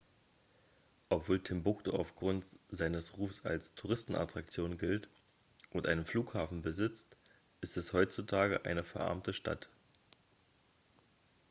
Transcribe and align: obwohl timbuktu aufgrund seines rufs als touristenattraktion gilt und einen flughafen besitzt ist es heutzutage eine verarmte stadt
obwohl 1.09 1.43
timbuktu 1.43 1.91
aufgrund 1.91 2.43
seines 2.71 3.19
rufs 3.19 3.45
als 3.45 3.75
touristenattraktion 3.75 4.79
gilt 4.79 5.07
und 5.69 5.85
einen 5.85 6.05
flughafen 6.05 6.63
besitzt 6.63 7.15
ist 7.61 7.77
es 7.77 7.93
heutzutage 7.93 8.65
eine 8.65 8.83
verarmte 8.83 9.31
stadt 9.31 9.69